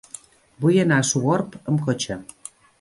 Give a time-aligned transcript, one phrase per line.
[0.65, 2.21] Vull anar a Sogorb amb cotxe.